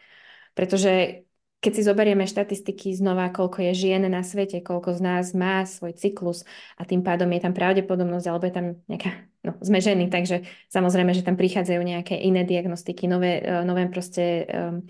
[0.55, 1.25] Pretože
[1.65, 5.97] keď si zoberieme štatistiky znova, koľko je žien na svete, koľko z nás má svoj
[5.97, 6.45] cyklus
[6.77, 9.09] a tým pádom je tam pravdepodobnosť, alebo je tam nejaká,
[9.41, 14.45] no sme ženy, takže samozrejme, že tam prichádzajú nejaké iné diagnostiky, nové, uh, nové proste
[14.45, 14.85] um,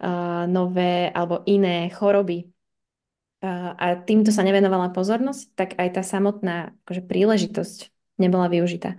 [0.00, 2.48] uh, nové alebo iné choroby.
[3.44, 8.96] Uh, a týmto sa nevenovala pozornosť, tak aj tá samotná akože, príležitosť nebola využitá.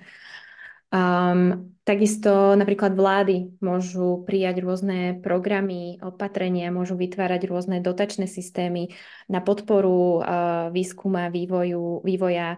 [0.96, 8.90] Um, Takisto napríklad vlády môžu prijať rôzne programy, opatrenia, môžu vytvárať rôzne dotačné systémy
[9.30, 12.58] na podporu uh, výskuma, vývoju, vývoja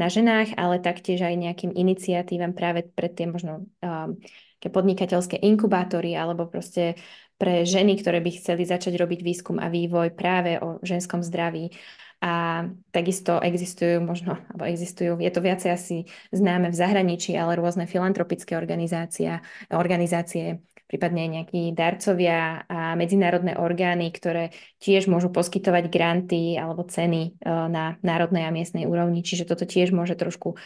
[0.00, 4.16] na ženách, ale taktiež aj nejakým iniciatívam práve pre tie možno um,
[4.64, 6.96] podnikateľské inkubátory alebo proste
[7.36, 11.76] pre ženy, ktoré by chceli začať robiť výskum a vývoj práve o ženskom zdraví.
[12.24, 12.64] A
[12.96, 15.96] takisto existujú možno, alebo existujú, je to viacej asi
[16.32, 24.54] známe v zahraničí, ale rôzne filantropické organizácie, organizácie prípadne nejakí darcovia a medzinárodné orgány, ktoré
[24.78, 29.26] tiež môžu poskytovať granty alebo ceny e, na národnej a miestnej úrovni.
[29.26, 30.56] Čiže toto tiež môže trošku e,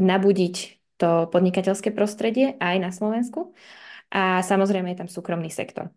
[0.00, 0.56] nabudiť
[0.98, 3.52] to podnikateľské prostredie aj na Slovensku.
[4.08, 5.92] A samozrejme je tam súkromný sektor.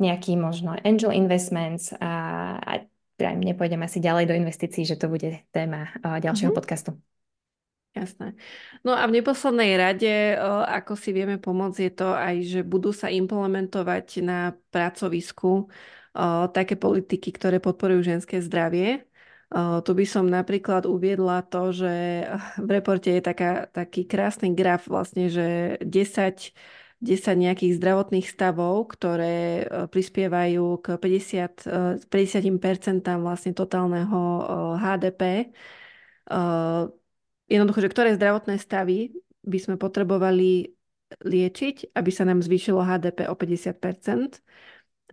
[0.00, 2.72] Nejaký možno angel investments a, a
[3.16, 6.60] nepôjdem asi ďalej do investícií, že to bude téma ďalšieho mm-hmm.
[6.60, 6.96] podcastu.
[7.96, 8.36] Jasné.
[8.84, 10.36] No a v neposlednej rade,
[10.68, 15.72] ako si vieme pomôcť, je to aj, že budú sa implementovať na pracovisku
[16.52, 19.08] také politiky, ktoré podporujú ženské zdravie.
[19.56, 22.26] Tu by som napríklad uviedla to, že
[22.60, 26.52] v reporte je taká, taký krásny graf vlastne, že 10
[27.04, 34.20] 10 nejakých zdravotných stavov, ktoré prispievajú k 50, 50% vlastne totálneho
[34.80, 35.52] HDP
[37.46, 39.12] jednoducho, že ktoré zdravotné stavy
[39.46, 40.74] by sme potrebovali
[41.22, 44.42] liečiť, aby sa nám zvýšilo HDP o 50%.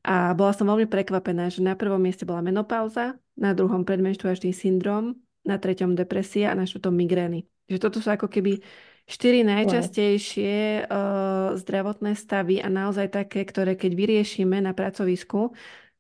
[0.04, 5.16] A bola som veľmi prekvapená, že na prvom mieste bola menopauza, na druhom predmenštruačný syndrom,
[5.46, 7.46] na treťom depresia a na štvrtom migrény.
[7.70, 8.60] Že toto sú ako keby
[9.04, 15.52] štyri najčastejšie uh, zdravotné stavy a naozaj také, ktoré keď vyriešime na pracovisku,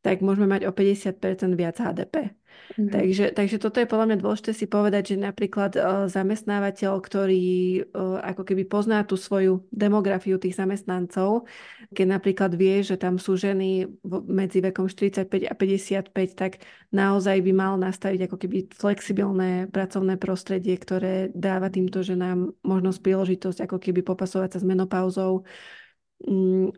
[0.04, 2.36] tak môžeme mať o 50% viac HDP.
[2.76, 2.92] Mm-hmm.
[2.92, 7.46] Takže, takže toto je podľa mňa dôležité si povedať, že napríklad uh, zamestnávateľ, ktorý
[7.82, 11.46] uh, ako keby pozná tú svoju demografiu tých zamestnancov,
[11.94, 13.88] keď napríklad vie, že tam sú ženy
[14.28, 20.76] medzi vekom 45 a 55, tak naozaj by mal nastaviť ako keby flexibilné pracovné prostredie,
[20.78, 25.46] ktoré dáva týmto ženám možnosť, príležitosť ako keby popasovať sa s menopauzou,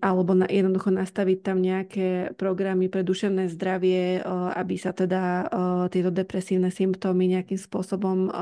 [0.01, 4.25] alebo na, jednoducho nastaviť tam nejaké programy pre duševné zdravie,
[4.57, 5.45] aby sa teda
[5.93, 8.33] tieto depresívne symptómy nejakým spôsobom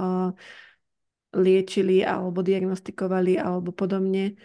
[1.34, 4.40] liečili alebo diagnostikovali alebo podobne.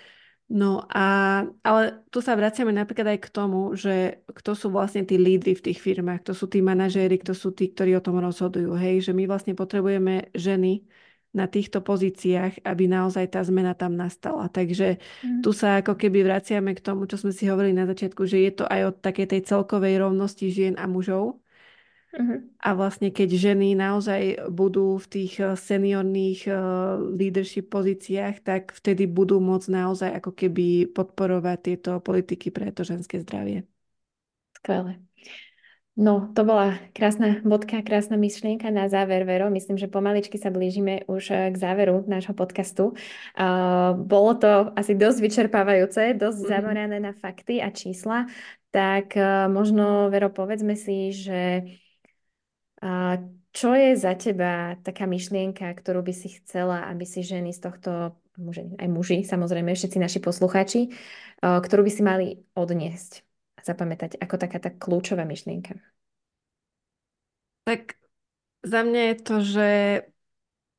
[0.49, 5.21] No a, ale tu sa vraciame napríklad aj k tomu, že kto sú vlastne tí
[5.21, 8.73] lídry v tých firmách, kto sú tí manažéri, kto sú tí, ktorí o tom rozhodujú.
[8.73, 10.89] Hej, že my vlastne potrebujeme ženy,
[11.39, 14.51] na týchto pozíciách, aby naozaj tá zmena tam nastala.
[14.51, 15.47] Takže mm.
[15.47, 18.53] tu sa ako keby vraciame k tomu, čo sme si hovorili na začiatku, že je
[18.59, 21.39] to aj o takej tej celkovej rovnosti žien a mužov.
[22.09, 22.65] Mm-hmm.
[22.65, 29.05] A vlastne keď ženy naozaj budú v tých eh, seniorných uh, leadership pozíciách, tak vtedy
[29.05, 33.69] budú môcť naozaj ako keby podporovať tieto politiky pre to ženské zdravie.
[34.57, 35.08] Skvelé.
[35.99, 39.51] No, to bola krásna bodka, krásna myšlienka na záver, Vero.
[39.51, 42.95] Myslím, že pomaličky sa blížime už eh, k záveru nášho podcastu.
[43.35, 46.55] Uh, bolo to asi dosť vyčerpávajúce, dosť mm-hmm.
[46.55, 48.31] zamorané na fakty a čísla,
[48.71, 51.67] tak uh, možno, Vero, povedzme si, že
[52.79, 53.19] uh,
[53.51, 58.15] čo je za teba taká myšlienka, ktorú by si chcela, aby si ženy z tohto,
[58.79, 60.95] aj muži, samozrejme, všetci naši poslucháči,
[61.43, 63.28] ktorú by si mali odniesť?
[63.65, 65.79] Zapamätať ako taká tá kľúčová myšlienka?
[67.65, 68.01] Tak
[68.65, 69.69] za mňa je to, že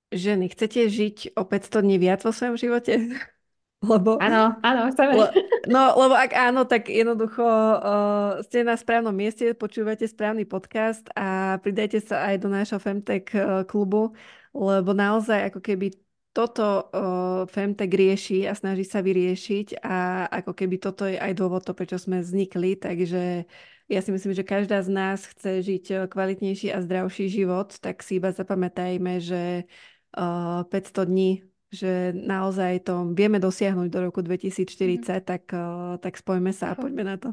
[0.10, 2.94] ženy, chcete žiť o 500 dní viac vo svojom živote?
[3.80, 5.15] Lebo, áno, áno, chceme.
[5.15, 5.28] Le,
[5.72, 11.56] no, lebo ak áno, tak jednoducho uh, ste na správnom mieste, počúvate správny podcast a
[11.63, 13.32] pridajte sa aj do nášho Femtech
[13.72, 14.12] klubu,
[14.52, 15.96] lebo naozaj ako keby
[16.39, 21.67] toto uh, Femtech rieši a snaží sa vyriešiť a ako keby toto je aj dôvod
[21.67, 23.43] to, prečo sme vznikli, takže
[23.91, 28.23] ja si myslím, že každá z nás chce žiť kvalitnejší a zdravší život, tak si
[28.23, 29.67] iba zapamätajme, že
[30.15, 31.32] uh, 500 dní
[31.69, 35.21] že naozaj to vieme dosiahnuť do roku 2040, mm.
[35.21, 37.30] tak, uh, tak spojme sa a poďme na to.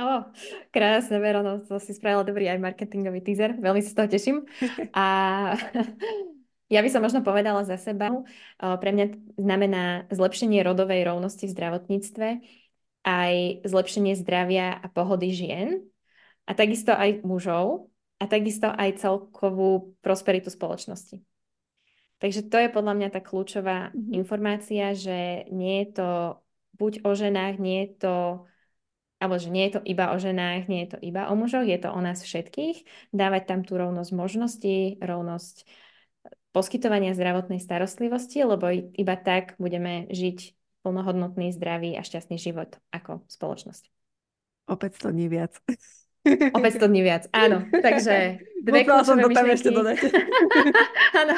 [0.00, 0.24] Oh,
[0.72, 4.36] krásne, Vero, no, to si spravila dobrý aj marketingový teaser, veľmi sa z toho teším.
[4.96, 5.06] A
[6.70, 8.14] Ja by som možno povedala za seba,
[8.56, 12.28] pre mňa znamená zlepšenie rodovej rovnosti v zdravotníctve,
[13.02, 13.34] aj
[13.66, 15.82] zlepšenie zdravia a pohody žien,
[16.46, 21.18] a takisto aj mužov, a takisto aj celkovú prosperitu spoločnosti.
[22.20, 24.12] Takže to je podľa mňa tá kľúčová mm-hmm.
[24.12, 26.08] informácia, že nie je to
[26.76, 28.16] buď o ženách, nie je to
[29.20, 31.76] alebo že nie je to iba o ženách, nie je to iba o mužoch, je
[31.76, 32.88] to o nás všetkých.
[33.12, 35.68] Dávať tam tú rovnosť možností, rovnosť
[36.50, 43.86] poskytovania zdravotnej starostlivosti, lebo iba tak budeme žiť plnohodnotný, zdravý a šťastný život ako spoločnosť.
[44.70, 45.54] Opäť to nie viac.
[46.56, 47.64] O 500 dní viac, áno.
[47.72, 49.56] Takže dve kľúčové myšlienky.
[49.56, 49.72] Ešte
[51.24, 51.32] áno.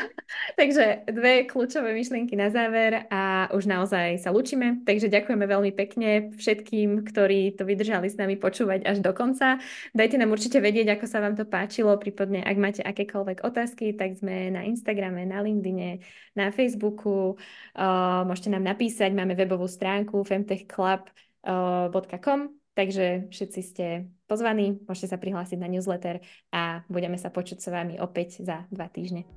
[0.59, 4.83] Takže dve kľúčové myšlienky na záver a už naozaj sa lučíme.
[4.83, 9.63] Takže ďakujeme veľmi pekne všetkým, ktorí to vydržali s nami počúvať až do konca.
[9.95, 14.19] Dajte nám určite vedieť, ako sa vám to páčilo, prípadne ak máte akékoľvek otázky, tak
[14.19, 16.03] sme na Instagrame, na LinkedIne,
[16.35, 17.39] na Facebooku.
[17.79, 22.41] Uh, môžete nám napísať, máme webovú stránku femtechclub.com
[22.73, 28.01] Takže všetci ste pozvaní, môžete sa prihlásiť na newsletter a budeme sa počuť s vami
[28.01, 29.29] opäť za dva týždne.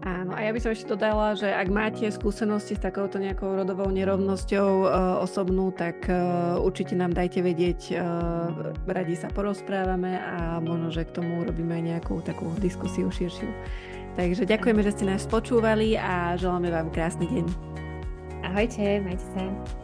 [0.00, 3.92] Áno, a ja by som ešte dodala, že ak máte skúsenosti s takouto nejakou rodovou
[3.92, 4.86] nerovnosťou e,
[5.20, 6.16] osobnú, tak e,
[6.56, 7.94] určite nám dajte vedieť, e,
[8.88, 13.52] radi sa porozprávame a možno, že k tomu urobíme aj nejakú takú diskusiu širšiu.
[14.16, 17.46] Takže ďakujeme, že ste nás počúvali a želáme vám krásny deň.
[18.40, 19.79] Ahojte, majte sa.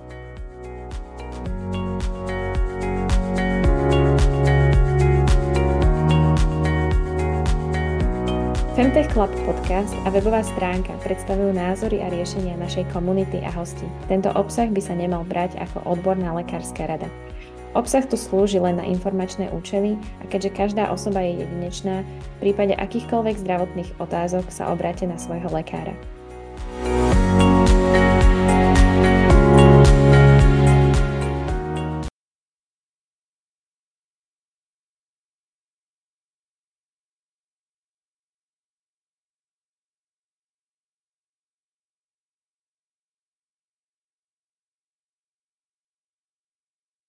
[8.76, 13.88] Femtech Club podcast a webová stránka predstavujú názory a riešenia našej komunity a hostí.
[14.04, 17.08] Tento obsah by sa nemal brať ako odborná lekárska rada.
[17.72, 22.76] Obsah tu slúži len na informačné účely a keďže každá osoba je jedinečná, v prípade
[22.76, 25.96] akýchkoľvek zdravotných otázok sa obráte na svojho lekára.